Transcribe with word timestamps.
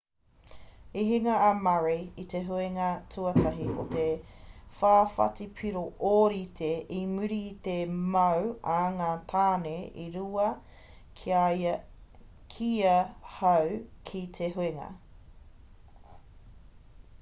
i 0.99 1.01
hinga 1.07 1.33
a 1.47 1.49
murray 1.65 1.97
i 2.21 2.23
te 2.31 2.39
huinga 2.45 2.85
tuatahi 3.15 3.65
i 3.83 3.83
te 3.95 4.05
whawhati 4.77 5.45
piro 5.59 5.83
ōrite 6.11 6.69
i 6.99 7.01
muri 7.11 7.37
i 7.49 7.53
te 7.67 7.75
mau 8.15 8.49
a 8.77 8.81
ngā 8.99 9.11
tāne 9.35 9.75
e 10.07 10.09
rua 10.17 10.49
ki 11.23 12.71
ia 12.73 12.95
hau 13.37 13.77
ki 14.11 14.23
te 14.39 14.49
huinga 14.57 14.89